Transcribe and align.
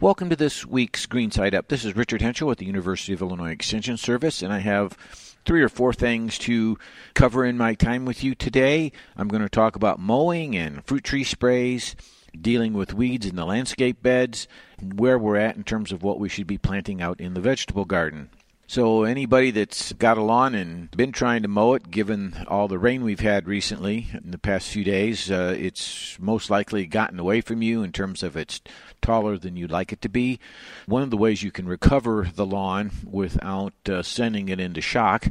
Welcome 0.00 0.30
to 0.30 0.36
this 0.36 0.64
week's 0.64 1.04
Green 1.04 1.30
Side 1.30 1.54
Up. 1.54 1.68
This 1.68 1.84
is 1.84 1.94
Richard 1.94 2.22
Hentschel 2.22 2.46
with 2.46 2.56
the 2.56 2.64
University 2.64 3.12
of 3.12 3.20
Illinois 3.20 3.50
Extension 3.50 3.98
Service, 3.98 4.40
and 4.40 4.50
I 4.50 4.60
have 4.60 4.96
three 5.44 5.60
or 5.60 5.68
four 5.68 5.92
things 5.92 6.38
to 6.38 6.78
cover 7.12 7.44
in 7.44 7.58
my 7.58 7.74
time 7.74 8.06
with 8.06 8.24
you 8.24 8.34
today. 8.34 8.92
I'm 9.14 9.28
going 9.28 9.42
to 9.42 9.50
talk 9.50 9.76
about 9.76 10.00
mowing 10.00 10.56
and 10.56 10.82
fruit 10.86 11.04
tree 11.04 11.22
sprays, 11.22 11.96
dealing 12.40 12.72
with 12.72 12.94
weeds 12.94 13.26
in 13.26 13.36
the 13.36 13.44
landscape 13.44 14.02
beds, 14.02 14.48
where 14.80 15.18
we're 15.18 15.36
at 15.36 15.56
in 15.56 15.64
terms 15.64 15.92
of 15.92 16.02
what 16.02 16.18
we 16.18 16.30
should 16.30 16.46
be 16.46 16.56
planting 16.56 17.02
out 17.02 17.20
in 17.20 17.34
the 17.34 17.42
vegetable 17.42 17.84
garden. 17.84 18.30
So, 18.70 19.02
anybody 19.02 19.50
that's 19.50 19.92
got 19.94 20.16
a 20.16 20.22
lawn 20.22 20.54
and 20.54 20.92
been 20.92 21.10
trying 21.10 21.42
to 21.42 21.48
mow 21.48 21.74
it, 21.74 21.90
given 21.90 22.44
all 22.46 22.68
the 22.68 22.78
rain 22.78 23.02
we've 23.02 23.18
had 23.18 23.48
recently 23.48 24.06
in 24.14 24.30
the 24.30 24.38
past 24.38 24.68
few 24.68 24.84
days, 24.84 25.28
uh, 25.28 25.56
it's 25.58 26.16
most 26.20 26.50
likely 26.50 26.86
gotten 26.86 27.18
away 27.18 27.40
from 27.40 27.62
you 27.62 27.82
in 27.82 27.90
terms 27.90 28.22
of 28.22 28.36
it's 28.36 28.60
taller 29.02 29.36
than 29.36 29.56
you'd 29.56 29.72
like 29.72 29.92
it 29.92 30.00
to 30.02 30.08
be. 30.08 30.38
One 30.86 31.02
of 31.02 31.10
the 31.10 31.16
ways 31.16 31.42
you 31.42 31.50
can 31.50 31.66
recover 31.66 32.30
the 32.32 32.46
lawn 32.46 32.92
without 33.04 33.74
uh, 33.88 34.04
sending 34.04 34.48
it 34.48 34.60
into 34.60 34.80
shock 34.80 35.26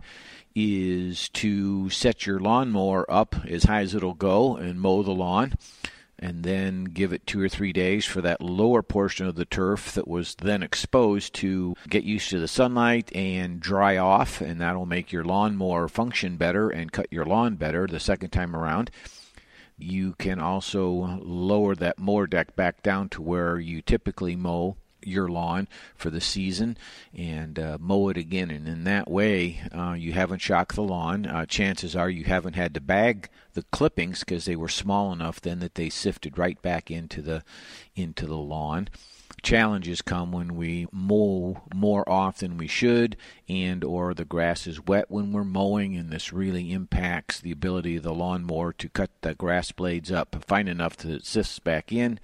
is 0.54 1.30
to 1.30 1.90
set 1.90 2.26
your 2.26 2.42
lawnmower 2.42 3.10
up 3.10 3.38
as 3.48 3.64
high 3.64 3.84
as 3.84 3.96
it'll 3.96 4.16
go 4.16 4.58
and 4.58 4.82
mow 4.82 5.02
the 5.02 5.12
lawn 5.12 5.54
and 6.20 6.44
then 6.44 6.86
give 6.86 7.12
it 7.12 7.26
two 7.26 7.42
or 7.42 7.50
three 7.50 7.74
days 7.74 8.06
for 8.06 8.22
that 8.22 8.42
lower 8.42 8.82
portion 8.82 9.26
of 9.26 9.36
the 9.36 9.46
turf 9.46 9.94
that 9.94 10.08
was 10.08 10.36
then 10.36 10.64
exposed 10.64 11.34
to 11.36 11.76
get 11.90 12.04
used 12.04 12.30
to 12.30 12.40
the 12.40 12.48
sunlight 12.48 13.14
and 13.16 13.60
dry 13.60 13.98
off, 13.98 14.42
and 14.42 14.62
that'll 14.62 14.86
make 14.86 15.12
your 15.12 15.24
lawn 15.24 15.40
lawnmower 15.40 15.88
function 15.88 16.38
better 16.38 16.70
and 16.70 16.92
cut 16.92 17.08
your 17.12 17.26
lawn 17.26 17.56
better 17.56 17.88
the 17.88 18.00
second 18.00 18.30
time 18.30 18.56
around. 18.56 18.92
You 19.78 20.14
can 20.20 20.40
also 20.40 21.20
lower 21.22 21.76
that 21.76 21.98
mower 21.98 22.28
deck 22.28 22.56
back 22.56 22.84
down 22.84 23.10
to 23.10 23.22
where 23.22 23.58
you 23.58 23.82
typically 23.82 24.36
mow 24.36 24.76
your 25.04 25.28
lawn 25.28 25.68
for 25.96 26.10
the 26.10 26.22
season 26.22 26.78
and 27.14 27.58
uh, 27.58 27.78
mow 27.80 28.10
it 28.10 28.18
again. 28.18 28.52
And 28.52 28.68
in 28.68 28.84
that 28.86 29.10
way, 29.10 29.62
uh, 29.74 29.94
you 29.94 30.14
haven't 30.14 30.40
shocked 30.40 30.76
the 30.76 30.84
lawn. 30.84 31.26
Uh, 31.26 31.46
chances 31.46 31.96
are 31.96 32.10
you 32.10 32.26
haven't 32.26 32.56
had 32.56 32.74
to 32.74 32.82
bag 32.82 33.30
the 33.54 33.64
clippings 33.72 34.20
because 34.20 34.46
they 34.46 34.56
were 34.56 34.70
small 34.70 35.12
enough 35.12 35.42
then 35.42 35.60
that 35.60 35.76
they 35.76 35.90
sifted 35.90 36.38
right 36.38 36.62
back 36.62 36.92
into 36.92 37.22
the 37.22 37.44
into 37.96 38.26
the 38.26 38.38
lawn 38.38 38.88
challenges 39.42 40.02
come 40.02 40.32
when 40.32 40.56
we 40.56 40.88
mow 40.92 41.62
more 41.74 42.08
often 42.10 42.58
we 42.58 42.68
should 42.68 43.16
and 43.48 43.84
or 43.84 44.14
the 44.14 44.26
grass 44.26 44.68
is 44.68 44.86
wet 44.86 45.10
when 45.10 45.32
we're 45.32 45.44
mowing 45.44 45.96
and 45.96 46.10
this 46.10 46.34
really 46.34 46.72
impacts 46.72 47.40
the 47.40 47.52
ability 47.52 47.96
of 47.96 48.04
the 48.04 48.14
lawnmower 48.14 48.74
to 48.74 48.90
cut 48.90 49.10
the 49.22 49.34
grass 49.36 49.72
blades 49.72 50.12
up 50.12 50.36
fine 50.46 50.68
enough 50.68 50.98
that 50.98 51.12
it 51.12 51.26
sifts 51.26 51.60
back 51.60 51.92
in 51.92 52.20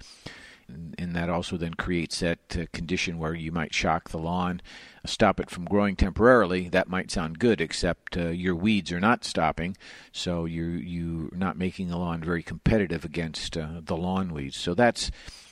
and 0.68 1.14
that 1.14 1.30
also 1.30 1.56
then 1.56 1.74
creates 1.74 2.20
that 2.20 2.38
uh, 2.56 2.64
condition 2.72 3.18
where 3.18 3.34
you 3.34 3.52
might 3.52 3.74
shock 3.74 4.08
the 4.08 4.18
lawn, 4.18 4.60
stop 5.04 5.38
it 5.38 5.50
from 5.50 5.64
growing 5.64 5.96
temporarily. 5.96 6.68
That 6.68 6.88
might 6.88 7.10
sound 7.10 7.38
good, 7.38 7.60
except 7.60 8.16
uh, 8.16 8.28
your 8.28 8.54
weeds 8.54 8.92
are 8.92 9.00
not 9.00 9.24
stopping, 9.24 9.76
so 10.12 10.44
you're 10.44 10.76
you're 10.76 11.30
not 11.32 11.56
making 11.56 11.88
the 11.88 11.98
lawn 11.98 12.22
very 12.22 12.42
competitive 12.42 13.04
against 13.04 13.56
uh, 13.56 13.80
the 13.82 13.96
lawn 13.96 14.32
weeds. 14.32 14.56
So 14.56 14.74
that's 14.74 15.10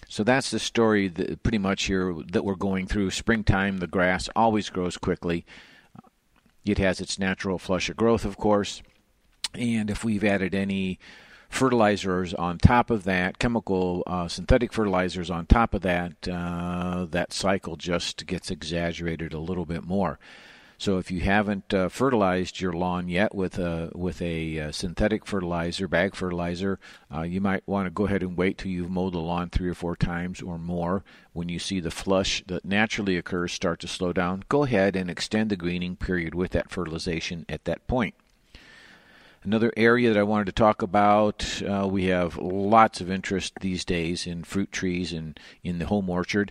so 0.09 0.25
that's 0.25 0.51
the 0.51 0.59
story 0.59 1.09
that 1.09 1.43
pretty 1.43 1.59
much 1.59 1.85
here 1.85 2.15
that 2.33 2.45
we're 2.45 2.57
going 2.57 2.87
through. 2.87 3.11
Springtime, 3.11 3.79
the 3.79 3.87
grass 3.87 4.29
always 4.35 4.71
grows 4.71 4.97
quickly. 4.97 5.45
It 6.65 6.79
has 6.79 7.01
its 7.01 7.19
natural 7.19 7.59
flush 7.59 7.89
of 7.91 7.97
growth, 7.97 8.25
of 8.25 8.37
course, 8.37 8.83
and 9.55 9.91
if 9.91 10.03
we've 10.03 10.25
added 10.25 10.55
any 10.55 10.99
fertilizers 11.49 12.35
on 12.35 12.59
top 12.59 12.91
of 12.91 13.05
that, 13.05 13.39
chemical 13.39 14.03
uh, 14.07 14.29
synthetic 14.29 14.73
fertilizers 14.73 15.31
on 15.31 15.47
top 15.47 15.75
of 15.75 15.83
that, 15.83 16.29
uh, 16.29 17.07
that 17.11 17.33
cycle 17.33 17.77
just 17.77 18.27
gets 18.27 18.51
exaggerated 18.51 19.33
a 19.33 19.39
little 19.39 19.67
bit 19.67 19.85
more. 19.85 20.19
So 20.77 20.99
if 20.99 21.11
you 21.11 21.21
haven't 21.21 21.73
uh, 21.73 21.89
fertilized 21.89 22.61
your 22.61 22.73
lawn 22.73 23.09
yet 23.09 23.35
with 23.35 23.59
a 23.59 23.91
with 23.95 24.21
a 24.21 24.59
uh, 24.59 24.73
synthetic 24.73 25.25
fertilizer, 25.25 25.87
bag 25.87 26.15
fertilizer, 26.15 26.79
uh, 27.15 27.23
you 27.23 27.41
might 27.41 27.67
want 27.67 27.87
to 27.87 27.91
go 27.91 28.07
ahead 28.07 28.23
and 28.23 28.37
wait 28.37 28.59
till 28.59 28.71
you've 28.71 28.91
mowed 28.91 29.15
the 29.15 29.19
lawn 29.19 29.51
three 29.51 29.69
or 29.69 29.75
four 29.75 29.97
times 29.97 30.43
or 30.43 30.59
more. 30.59 31.05
When 31.33 31.49
you 31.49 31.59
see 31.59 31.81
the 31.81 31.91
flush 31.91 32.43
that 32.49 32.65
naturally 32.65 33.17
occurs 33.17 33.53
start 33.53 33.81
to 33.81 33.89
slow 33.89 34.13
down, 34.13 34.45
go 34.49 34.65
ahead 34.65 34.97
and 34.97 35.09
extend 35.09 35.51
the 35.51 35.57
greening 35.57 35.97
period 35.97 36.35
with 36.35 36.51
that 36.53 36.71
fertilization 36.71 37.47
at 37.49 37.65
that 37.65 37.87
point. 37.87 38.15
Another 39.45 39.75
area 39.77 40.11
that 40.11 40.19
I 40.19 40.23
wanted 40.23 40.47
to 40.47 40.53
talk 40.53 40.81
about, 40.81 41.63
uh, 41.63 41.87
we 41.87 42.07
have 42.07 42.39
lots 42.39 43.03
of 43.03 43.11
interest 43.11 43.53
these 43.61 43.85
days 43.85 44.27
in 44.27 44.43
fruit 44.43 44.73
trees 44.73 45.13
and 45.13 45.39
in 45.63 45.79
the 45.79 45.85
home 45.85 46.09
orchard, 46.09 46.51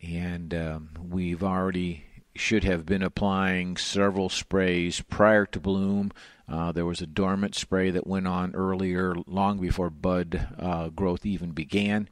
and 0.00 0.54
um, 0.54 0.90
we've 1.10 1.42
already 1.42 2.04
should 2.36 2.62
have 2.62 2.86
been 2.86 3.02
applying 3.02 3.76
several 3.76 4.28
sprays 4.28 5.00
prior 5.00 5.44
to 5.46 5.58
bloom. 5.58 6.12
Uh, 6.48 6.70
there 6.70 6.84
was 6.84 7.00
a 7.00 7.06
dormant 7.06 7.56
spray 7.56 7.90
that 7.90 8.06
went 8.06 8.28
on 8.28 8.54
earlier, 8.54 9.12
long 9.26 9.58
before 9.58 9.90
bud 9.90 10.46
uh, 10.56 10.88
growth 10.90 11.26
even 11.26 11.50
began. 11.50 12.08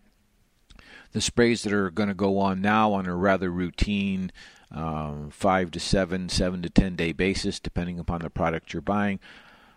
The 1.13 1.21
sprays 1.21 1.63
that 1.63 1.73
are 1.73 1.91
going 1.91 2.09
to 2.09 2.15
go 2.15 2.41
on 2.41 2.61
now 2.61 2.93
on 2.93 3.07
a 3.07 3.15
rather 3.15 3.51
routine 3.53 4.33
um, 4.73 5.31
five 5.31 5.71
to 5.71 5.81
seven, 5.81 6.29
seven 6.29 6.61
to 6.63 6.69
ten 6.69 6.97
day 6.97 7.13
basis, 7.13 7.61
depending 7.61 8.01
upon 8.01 8.23
the 8.23 8.31
product 8.31 8.73
you're 8.73 8.83
buying, 8.83 9.21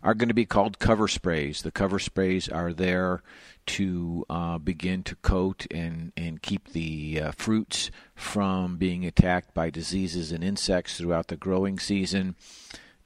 are 0.04 0.14
going 0.14 0.30
to 0.30 0.34
be 0.34 0.46
called 0.46 0.80
cover 0.80 1.08
sprays. 1.08 1.62
The 1.62 1.72
cover 1.72 2.00
sprays 2.00 2.50
are 2.50 2.74
there 2.74 3.22
to 3.68 4.26
uh, 4.30 4.58
begin 4.58 5.04
to 5.04 5.16
coat 5.18 5.68
and, 5.70 6.12
and 6.18 6.42
keep 6.42 6.70
the 6.70 7.22
uh, 7.22 7.32
fruits 7.32 7.92
from 8.16 8.78
being 8.78 9.06
attacked 9.06 9.54
by 9.54 9.70
diseases 9.70 10.32
and 10.32 10.44
insects 10.44 10.98
throughout 10.98 11.28
the 11.28 11.38
growing 11.38 11.78
season. 11.78 12.36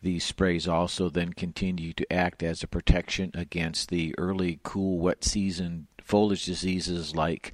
These 0.01 0.23
sprays 0.23 0.67
also 0.67 1.09
then 1.09 1.33
continue 1.33 1.91
to 1.93 2.13
act 2.13 2.43
as 2.43 2.63
a 2.63 2.67
protection 2.67 3.31
against 3.33 3.89
the 3.89 4.13
early 4.17 4.59
cool 4.63 4.99
wet 4.99 5.23
season 5.23 5.87
foliage 6.05 6.45
diseases 6.45 7.15
like 7.15 7.51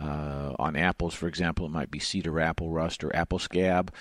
uh, 0.00 0.54
on 0.58 0.74
apples, 0.74 1.14
for 1.14 1.28
example, 1.28 1.66
it 1.66 1.70
might 1.70 1.90
be 1.90 2.00
cedar 2.00 2.40
apple 2.40 2.70
rust 2.70 3.04
or 3.04 3.14
apple 3.14 3.38
scab. 3.38 3.92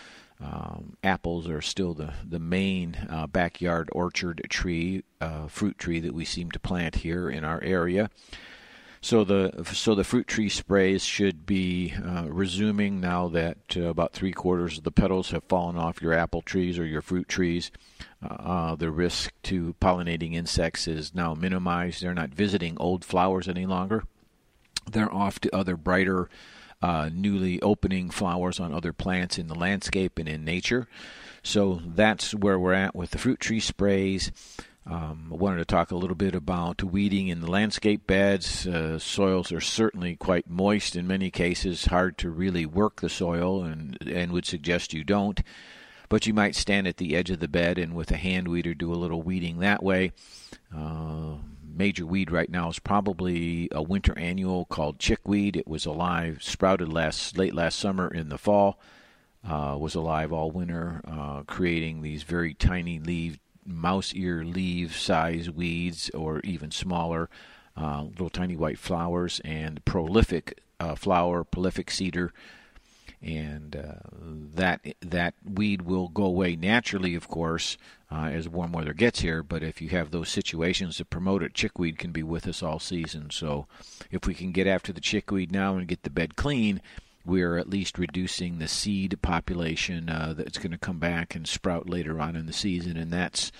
Um, 0.44 0.98
apples 1.04 1.48
are 1.48 1.62
still 1.62 1.94
the 1.94 2.14
the 2.28 2.40
main 2.40 2.98
uh, 3.10 3.28
backyard 3.28 3.90
orchard 3.92 4.42
tree, 4.50 5.04
uh, 5.20 5.48
fruit 5.48 5.78
tree 5.78 6.00
that 6.00 6.14
we 6.14 6.26
seem 6.26 6.50
to 6.52 6.60
plant 6.60 6.96
here 6.96 7.30
in 7.30 7.44
our 7.44 7.62
area. 7.64 8.10
So 9.04 9.24
the 9.24 9.64
so 9.74 9.96
the 9.96 10.04
fruit 10.04 10.28
tree 10.28 10.50
sprays 10.50 11.04
should 11.04 11.46
be 11.46 11.94
uh, 11.94 12.26
resuming 12.28 13.02
now 13.02 13.28
that 13.30 13.58
uh, 13.76 13.86
about 13.86 14.14
three 14.14 14.32
quarters 14.32 14.78
of 14.78 14.84
the 14.84 14.92
petals 14.92 15.32
have 15.32 15.44
fallen 15.44 15.76
off 15.76 16.02
your 16.02 16.14
apple 16.14 16.44
trees 16.44 16.78
or 16.78 16.86
your 16.86 17.02
fruit 17.02 17.28
trees. 17.28 17.72
Uh, 18.24 18.34
uh, 18.34 18.76
the 18.76 18.92
risk 18.92 19.34
to 19.44 19.76
pollinating 19.82 20.34
insects 20.34 20.88
is 20.88 21.16
now 21.16 21.34
minimized. 21.34 22.02
They're 22.02 22.14
not 22.14 22.30
visiting 22.30 22.78
old 22.78 23.04
flowers 23.04 23.48
any 23.48 23.66
longer. 23.66 24.04
They're 24.92 25.14
off 25.14 25.40
to 25.42 25.56
other 25.56 25.78
brighter 25.78 26.30
uh, 26.82 27.10
newly 27.14 27.62
opening 27.62 28.10
flowers 28.10 28.60
on 28.60 28.74
other 28.74 28.94
plants 28.94 29.38
in 29.38 29.48
the 29.48 29.56
landscape 29.56 30.18
and 30.18 30.28
in 30.28 30.44
nature. 30.44 30.88
So 31.44 31.82
that's 31.86 32.34
where 32.34 32.60
we're 32.60 32.74
at 32.74 32.96
with 32.96 33.12
the 33.12 33.18
fruit 33.18 33.40
tree 33.40 33.60
sprays. 33.60 34.32
Um, 34.86 35.30
I 35.32 35.36
wanted 35.36 35.58
to 35.58 35.66
talk 35.66 35.92
a 35.92 35.96
little 35.96 36.16
bit 36.16 36.34
about 36.34 36.84
weeding 36.84 37.28
in 37.28 37.42
the 37.42 37.50
landscape 37.50 38.08
beds. 38.08 38.66
Uh, 38.66 38.98
soils 38.98 39.52
are 39.52 39.62
certainly 39.62 40.16
quite 40.16 40.50
moist 40.50 40.96
in 40.96 41.06
many 41.06 41.30
cases, 41.30 41.86
hard 41.86 42.18
to 42.20 42.32
really 42.32 42.66
work 42.66 43.02
the 43.02 43.10
soil, 43.10 43.64
and, 43.64 43.98
and 44.08 44.32
would 44.32 44.46
suggest 44.46 44.94
you 44.94 45.04
don't. 45.04 45.42
But 46.10 46.26
you 46.26 46.34
might 46.34 46.56
stand 46.56 46.88
at 46.88 46.98
the 46.98 47.16
edge 47.16 47.30
of 47.30 47.40
the 47.40 47.48
bed 47.48 47.78
and 47.78 47.94
with 47.94 48.12
a 48.12 48.18
hand 48.18 48.48
weeder 48.48 48.74
do 48.74 48.92
a 48.92 48.96
little 48.96 49.22
weeding 49.22 49.60
that 49.60 49.84
way. 49.84 50.12
Uh, 50.76 51.36
major 51.74 52.06
weed 52.06 52.32
right 52.32 52.50
now 52.50 52.70
is 52.70 52.80
probably 52.80 53.68
a 53.72 53.82
winter 53.82 54.18
annual 54.18 54.66
called 54.66 55.00
chickweed. 55.00 55.56
It 55.56 55.68
was 55.68 55.86
alive, 55.86 56.42
sprouted 56.42 56.92
last 56.92 57.38
late 57.38 57.54
last 57.54 57.80
summer 57.80 58.08
in 58.08 58.30
the 58.30 58.38
fall, 58.38 58.80
uh, 59.48 59.78
was 59.80 59.96
alive 59.96 60.32
all 60.32 60.52
winter, 60.52 61.02
uh, 61.06 61.44
creating 61.44 62.02
these 62.02 62.24
very 62.24 62.54
tiny 62.54 63.00
leaf, 63.00 63.40
mouse 63.66 64.14
ear 64.16 64.44
leaf 64.44 65.00
size 65.00 65.50
weeds, 65.50 66.10
or 66.14 66.40
even 66.42 66.72
smaller, 66.72 67.30
uh, 67.78 68.04
little 68.04 68.30
tiny 68.30 68.56
white 68.56 68.80
flowers, 68.80 69.40
and 69.44 69.84
prolific 69.86 70.60
uh, 70.80 70.96
flower, 70.96 71.44
prolific 71.44 71.92
seeder 71.92 72.34
and 73.22 73.76
uh, 73.76 74.10
that 74.56 74.82
that 75.02 75.36
weed 75.46 75.84
will 75.84 76.08
go 76.08 76.24
away 76.24 76.56
naturally, 76.56 77.14
of 77.16 77.28
course, 77.28 77.78
uh, 78.12 78.26
as 78.26 78.50
warm 78.50 78.72
weather 78.72 78.94
gets 78.94 79.22
here. 79.22 79.44
But 79.44 79.64
if 79.64 79.82
you 79.82 79.90
have 79.90 80.12
those 80.12 80.30
situations 80.30 80.98
that 80.98 81.10
promote 81.10 81.44
it, 81.44 81.54
chickweed 81.54 82.00
can 82.00 82.12
be 82.12 82.24
with 82.24 82.48
us 82.48 82.64
all 82.64 82.80
season. 82.80 83.30
So, 83.30 83.68
if 84.10 84.26
we 84.26 84.34
can 84.34 84.52
get 84.52 84.68
after 84.68 84.92
the 84.92 85.02
chickweed 85.02 85.52
now 85.52 85.78
and 85.78 85.88
get 85.88 86.04
the 86.04 86.10
bed 86.10 86.36
clean, 86.36 86.82
we 87.26 87.44
are 87.44 87.58
at 87.58 87.70
least 87.70 88.00
reducing 88.00 88.58
the 88.58 88.68
seed 88.68 89.20
population 89.22 90.10
uh, 90.10 90.34
that's 90.36 90.58
going 90.58 90.72
to 90.72 90.78
come 90.78 91.00
back 91.00 91.36
and 91.36 91.48
sprout 91.48 91.88
later 91.88 92.20
on 92.20 92.36
in 92.36 92.48
the 92.48 92.54
season, 92.54 92.98
and 92.98 93.12
that's 93.12 93.52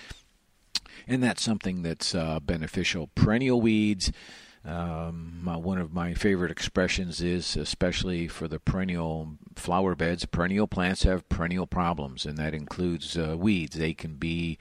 and 1.06 1.22
that's 1.22 1.42
something 1.42 1.82
that's 1.82 2.14
uh, 2.14 2.40
beneficial. 2.40 3.10
Perennial 3.14 3.60
weeds 3.60 4.12
Um, 4.64 5.40
one 5.44 5.78
of 5.78 5.92
my 5.92 6.14
favorite 6.14 6.52
expressions 6.52 7.20
is, 7.20 7.56
especially 7.56 8.28
for 8.28 8.46
the 8.46 8.60
perennial 8.60 9.36
flower 9.56 9.94
beds, 9.96 10.24
perennial 10.24 10.68
plants 10.68 11.02
have 11.02 11.28
perennial 11.28 11.66
problems, 11.66 12.24
and 12.24 12.38
that 12.38 12.54
includes 12.54 13.16
uh, 13.16 13.36
weeds. 13.36 13.76
They 13.76 13.92
can 13.92 14.14
be 14.14 14.58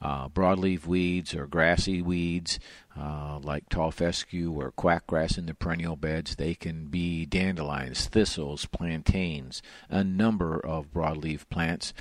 uh, 0.00 0.28
broadleaf 0.28 0.86
weeds 0.86 1.34
or 1.34 1.46
grassy 1.46 2.00
weeds 2.00 2.58
uh, 2.98 3.38
like 3.42 3.68
tall 3.68 3.90
fescue 3.90 4.52
or 4.52 4.72
quackgrass 4.72 5.38
in 5.38 5.46
the 5.46 5.54
perennial 5.54 5.96
beds. 5.96 6.36
They 6.36 6.54
can 6.54 6.86
be 6.86 7.26
dandelions, 7.26 8.06
thistles, 8.06 8.66
plantains, 8.66 9.62
a 9.88 10.02
number 10.02 10.58
of 10.58 10.92
broadleaf 10.92 11.48
plants. 11.48 11.92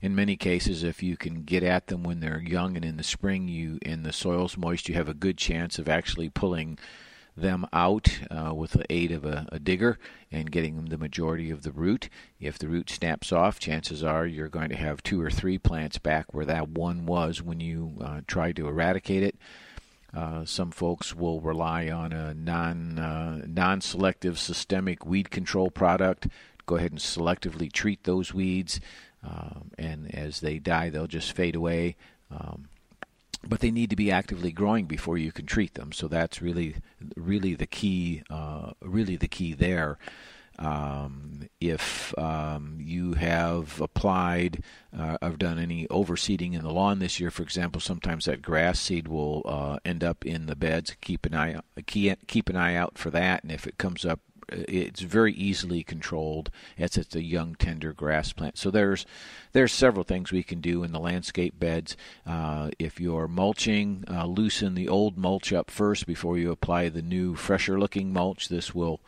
In 0.00 0.14
many 0.14 0.36
cases, 0.36 0.84
if 0.84 1.02
you 1.02 1.16
can 1.16 1.42
get 1.42 1.62
at 1.62 1.88
them 1.88 2.02
when 2.02 2.20
they're 2.20 2.40
young 2.40 2.76
and 2.76 2.84
in 2.84 2.96
the 2.96 3.02
spring, 3.02 3.48
you 3.48 3.78
in 3.82 4.02
the 4.02 4.12
soil's 4.12 4.56
moist, 4.56 4.88
you 4.88 4.94
have 4.94 5.08
a 5.08 5.14
good 5.14 5.36
chance 5.36 5.78
of 5.78 5.88
actually 5.88 6.28
pulling 6.28 6.78
them 7.36 7.66
out 7.72 8.18
uh, 8.30 8.54
with 8.54 8.72
the 8.72 8.90
aid 8.90 9.12
of 9.12 9.24
a, 9.24 9.46
a, 9.52 9.58
digger 9.58 9.98
and 10.32 10.50
getting 10.50 10.86
the 10.86 10.98
majority 10.98 11.50
of 11.50 11.62
the 11.62 11.70
root. 11.70 12.08
If 12.40 12.58
the 12.58 12.68
root 12.68 12.88
snaps 12.88 13.30
off, 13.30 13.58
chances 13.58 14.02
are 14.02 14.26
you're 14.26 14.48
going 14.48 14.70
to 14.70 14.76
have 14.76 15.02
two 15.02 15.20
or 15.20 15.30
three 15.30 15.58
plants 15.58 15.98
back 15.98 16.32
where 16.32 16.46
that 16.46 16.68
one 16.68 17.04
was 17.04 17.42
when 17.42 17.60
you 17.60 17.96
uh, 18.00 18.20
tried 18.26 18.56
to 18.56 18.68
eradicate 18.68 19.22
it. 19.22 19.36
Uh, 20.14 20.46
some 20.46 20.70
folks 20.70 21.14
will 21.14 21.40
rely 21.40 21.90
on 21.90 22.12
a 22.12 22.32
non 22.32 22.98
uh, 22.98 23.42
non-selective 23.46 24.38
systemic 24.38 25.04
weed 25.04 25.30
control 25.30 25.70
product. 25.70 26.28
Go 26.64 26.76
ahead 26.76 26.92
and 26.92 27.00
selectively 27.00 27.70
treat 27.70 28.04
those 28.04 28.32
weeds, 28.32 28.80
um, 29.22 29.72
and 29.78 30.12
as 30.14 30.40
they 30.40 30.58
die, 30.58 30.88
they'll 30.88 31.06
just 31.06 31.32
fade 31.32 31.54
away. 31.54 31.96
Um, 32.30 32.68
but 33.48 33.60
they 33.60 33.70
need 33.70 33.90
to 33.90 33.96
be 33.96 34.10
actively 34.10 34.52
growing 34.52 34.86
before 34.86 35.18
you 35.18 35.32
can 35.32 35.46
treat 35.46 35.74
them. 35.74 35.92
So 35.92 36.08
that's 36.08 36.42
really, 36.42 36.76
really 37.16 37.54
the 37.54 37.66
key. 37.66 38.22
Uh, 38.30 38.72
really 38.80 39.16
the 39.16 39.28
key 39.28 39.54
there. 39.54 39.98
Um, 40.58 41.48
if 41.60 42.16
um, 42.18 42.78
you 42.80 43.12
have 43.14 43.80
applied, 43.80 44.62
uh, 44.96 45.18
have 45.20 45.38
done 45.38 45.58
any 45.58 45.86
overseeding 45.88 46.54
in 46.54 46.62
the 46.62 46.72
lawn 46.72 46.98
this 46.98 47.20
year, 47.20 47.30
for 47.30 47.42
example, 47.42 47.80
sometimes 47.80 48.24
that 48.24 48.40
grass 48.40 48.80
seed 48.80 49.06
will 49.06 49.42
uh, 49.44 49.78
end 49.84 50.02
up 50.02 50.24
in 50.24 50.46
the 50.46 50.56
beds. 50.56 50.96
Keep 51.00 51.26
an 51.26 51.34
eye 51.34 51.60
keep 51.86 52.48
an 52.48 52.56
eye 52.56 52.74
out 52.74 52.96
for 52.96 53.10
that, 53.10 53.42
and 53.42 53.52
if 53.52 53.66
it 53.66 53.76
comes 53.76 54.06
up 54.06 54.20
it's 54.48 55.00
very 55.00 55.32
easily 55.32 55.82
controlled 55.82 56.50
it's 56.96 57.14
a 57.16 57.22
young 57.22 57.54
tender 57.54 57.92
grass 57.92 58.32
plant. 58.32 58.56
So 58.58 58.70
there's 58.70 59.06
there's 59.52 59.72
several 59.72 60.04
things 60.04 60.32
we 60.32 60.42
can 60.42 60.60
do 60.60 60.82
in 60.84 60.92
the 60.92 61.00
landscape 61.00 61.58
beds. 61.58 61.96
Uh, 62.26 62.70
if 62.78 63.00
you're 63.00 63.28
mulching, 63.28 64.04
uh, 64.08 64.26
loosen 64.26 64.74
the 64.74 64.88
old 64.88 65.16
mulch 65.16 65.52
up 65.52 65.70
first 65.70 66.06
before 66.06 66.38
you 66.38 66.50
apply 66.50 66.88
the 66.88 67.02
new, 67.02 67.34
fresher 67.34 67.78
looking 67.78 68.12
mulch. 68.12 68.48
This 68.48 68.74
will 68.74 69.00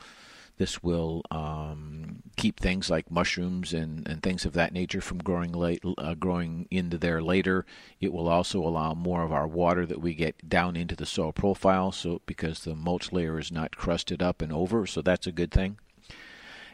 this 0.58 0.82
will 0.82 1.22
um, 1.30 2.22
keep 2.36 2.60
things 2.60 2.90
like 2.90 3.10
mushrooms 3.10 3.72
and, 3.72 4.06
and 4.06 4.22
things 4.22 4.44
of 4.44 4.52
that 4.52 4.72
nature 4.72 5.00
from 5.00 5.18
growing 5.18 5.52
late, 5.52 5.82
uh, 5.96 6.14
growing 6.14 6.66
into 6.70 6.98
there 6.98 7.22
later. 7.22 7.64
It 8.00 8.12
will 8.12 8.28
also 8.28 8.60
allow 8.60 8.94
more 8.94 9.22
of 9.22 9.32
our 9.32 9.46
water 9.46 9.86
that 9.86 10.00
we 10.00 10.14
get 10.14 10.48
down 10.48 10.76
into 10.76 10.94
the 10.94 11.06
soil 11.06 11.32
profile, 11.32 11.92
so 11.92 12.20
because 12.26 12.60
the 12.60 12.74
mulch 12.74 13.12
layer 13.12 13.38
is 13.38 13.50
not 13.50 13.76
crusted 13.76 14.22
up 14.22 14.42
and 14.42 14.52
over, 14.52 14.86
so 14.86 15.00
that's 15.00 15.26
a 15.26 15.32
good 15.32 15.50
thing. 15.50 15.78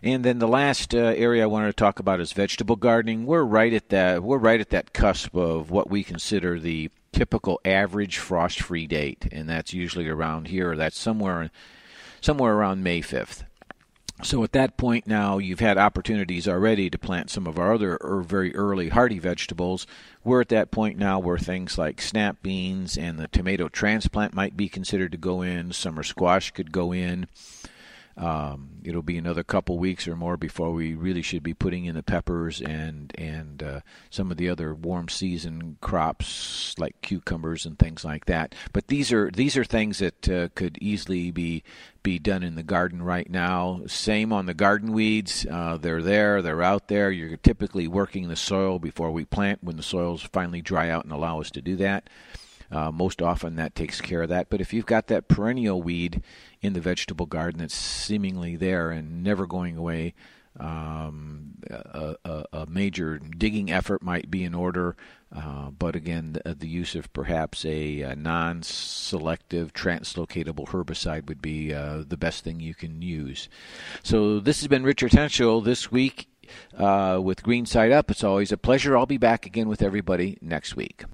And 0.03 0.23
then 0.23 0.39
the 0.39 0.49
last 0.49 0.95
uh, 0.95 0.99
area 0.99 1.45
I 1.45 1.47
wanted 1.47 1.69
to 1.69 1.73
talk 1.73 1.99
about 1.99 2.21
is 2.21 2.33
vegetable 2.33 2.77
gardening. 2.77 3.25
We're 3.25 3.43
right 3.43 3.73
at 3.73 3.89
that. 3.89 4.23
We're 4.23 4.37
right 4.37 4.61
at 4.61 4.69
that 4.69 4.93
cusp 4.93 5.35
of 5.35 5.71
what 5.71 5.89
we 5.89 6.05
consider 6.05 6.61
the 6.61 6.91
typical 7.11 7.59
average 7.65 8.19
frost-free 8.19 8.87
date, 8.87 9.29
and 9.33 9.49
that's 9.49 9.73
usually 9.73 10.09
around 10.09 10.49
here. 10.49 10.77
That's 10.77 10.99
somewhere, 10.99 11.51
somewhere 12.21 12.55
around 12.55 12.83
May 12.83 13.01
5th. 13.01 13.45
So 14.25 14.43
at 14.43 14.53
that 14.53 14.79
point 14.79 15.07
now, 15.07 15.37
you've 15.37 15.61
had 15.61 15.77
opportunities 15.77 16.49
already 16.49 16.89
to 16.89 16.97
plant 16.97 17.29
some 17.29 17.47
of 17.47 17.59
our 17.59 17.75
other 17.75 17.99
or 17.99 18.21
er, 18.21 18.23
very 18.23 18.57
early 18.57 18.89
hardy 18.89 19.19
vegetables. 19.19 19.87
We're 20.25 20.41
at 20.41 20.49
that 20.49 20.71
point 20.71 20.97
now 20.97 21.19
where 21.19 21.37
things 21.37 21.77
like 21.77 22.01
snap 22.01 22.43
beans 22.43 22.97
and 22.97 23.19
the 23.19 23.29
tomato 23.29 23.69
transplant 23.69 24.33
might 24.33 24.57
be 24.57 24.71
considered 24.71 25.13
to 25.13 25.19
go 25.19 25.43
in. 25.43 25.73
Summer 25.73 26.03
squash 26.03 26.53
could 26.53 26.73
go 26.73 26.91
in. 26.91 27.27
Um, 28.17 28.71
it'll 28.85 29.03
be 29.03 29.19
another 29.19 29.43
couple 29.43 29.79
weeks 29.79 30.07
or 30.07 30.15
more 30.15 30.37
before 30.37 30.73
we 30.73 30.95
really 30.95 31.23
should 31.23 31.43
be 31.43 31.55
putting 31.55 31.85
in 31.85 31.97
the 31.97 32.03
peppers 32.03 32.61
and 32.61 33.13
and 33.19 33.63
uh, 33.63 33.81
some 34.11 34.31
of 34.31 34.37
the 34.37 34.49
other 34.49 34.75
warm 34.75 35.09
season 35.09 35.77
crops 35.81 36.75
like 36.79 37.01
cucumbers 37.03 37.67
and 37.67 37.79
things 37.79 38.05
like 38.05 38.27
that. 38.27 38.55
But 38.73 38.89
these 38.89 39.13
are 39.13 39.31
these 39.31 39.57
are 39.57 39.65
things 39.65 39.99
that 39.99 40.29
uh, 40.29 40.49
could 40.55 40.79
easily 40.81 41.33
be 41.33 41.65
be 42.05 42.19
done 42.21 42.43
in 42.45 42.55
the 42.55 42.63
garden 42.63 43.03
right 43.03 43.29
now. 43.29 43.81
Same 43.87 44.33
on 44.33 44.47
the 44.47 44.55
garden 44.55 44.93
weeds. 44.93 45.45
Uh, 45.51 45.79
they're 45.79 46.03
there. 46.03 46.43
They're 46.43 46.63
out 46.63 46.87
there. 46.89 47.11
You're 47.11 47.37
typically 47.39 47.89
working 47.89 48.29
the 48.29 48.37
soil 48.37 48.79
before 48.79 49.11
we 49.11 49.25
plant 49.25 49.65
when 49.65 49.77
the 49.77 49.83
soils 49.83 50.23
finally 50.23 50.61
dry 50.61 50.91
out 50.91 51.05
and 51.05 51.13
allow 51.13 51.41
us 51.41 51.51
to 51.53 51.63
do 51.63 51.77
that. 51.77 52.09
Uh, 52.71 52.91
most 52.91 53.23
often 53.23 53.57
that 53.57 53.75
takes 53.75 54.01
care 54.01 54.23
of 54.23 54.29
that. 54.29 54.49
But 54.51 54.61
if 54.61 54.73
you've 54.73 54.87
got 54.87 55.07
that 55.09 55.29
perennial 55.29 55.83
weed 55.83 56.23
in 56.61 56.73
the 56.73 56.81
vegetable 56.81 57.27
garden 57.27 57.61
that's 57.61 57.75
seemingly 57.75 58.57
there 58.57 58.91
and 58.91 59.23
never 59.23 59.47
going 59.47 59.77
away, 59.77 60.15
um, 60.59 61.55
a, 61.69 62.15
a, 62.25 62.45
a, 62.53 62.67
major 62.67 63.19
digging 63.19 63.73
effort 63.73 64.03
might 64.03 64.31
be 64.31 64.45
in 64.45 64.55
order. 64.55 64.97
Uh, 65.35 65.71
but 65.71 65.97
again, 65.97 66.33
the, 66.45 66.55
the, 66.55 66.69
use 66.69 66.95
of 66.95 67.13
perhaps 67.13 67.65
a, 67.65 68.03
a 68.03 68.15
non 68.15 68.63
selective 68.63 69.73
translocatable 69.73 70.69
herbicide 70.69 71.27
would 71.27 71.43
be 71.43 71.75
uh, 71.75 72.05
the 72.07 72.17
best 72.17 72.45
thing 72.45 72.61
you 72.61 72.75
can 72.75 73.03
use. 73.03 73.49
So, 74.05 74.39
this 74.39 74.61
has 74.61 74.69
been 74.69 74.85
Richard 74.85 75.11
Hentschel 75.11 75.65
this 75.65 75.91
week 75.91 76.29
uh, 76.79 77.21
with 77.21 77.43
Green 77.43 77.67
Side 77.67 77.91
Up. 77.91 78.09
It's 78.11 78.23
always 78.23 78.53
a 78.53 78.57
pleasure. 78.57 78.97
I'll 78.97 79.07
be 79.07 79.19
back 79.19 79.47
again 79.47 79.69
with 79.69 79.83
everybody 79.83 80.39
next 80.41 80.77
week. 80.77 81.05